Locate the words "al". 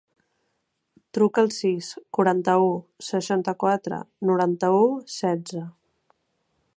1.47-1.51